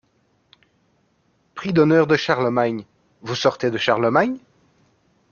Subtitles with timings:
[1.53, 2.85] Prix d’honneur de Charlemagne,
[3.21, 4.39] vous sortez de Charlemagne?